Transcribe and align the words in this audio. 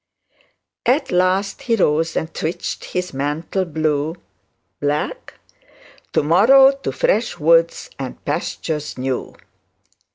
'At 0.83 1.11
last 1.11 1.61
he 1.61 1.75
rose, 1.75 2.15
and 2.17 2.33
twitched 2.33 2.85
his 2.85 3.13
mantle 3.13 3.65
blue, 3.65 4.15
To 4.81 6.23
morrow 6.23 6.71
to 6.71 6.91
fresh 6.91 7.37
woods 7.37 7.91
and 7.99 8.25
pastures 8.25 8.97
new.' 8.97 9.35